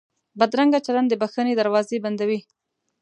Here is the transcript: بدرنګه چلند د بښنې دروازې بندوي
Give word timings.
بدرنګه 0.39 0.79
چلند 0.85 1.07
د 1.09 1.13
بښنې 1.21 1.53
دروازې 1.55 1.97
بندوي 2.03 2.39